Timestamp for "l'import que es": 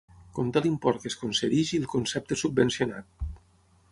0.65-1.17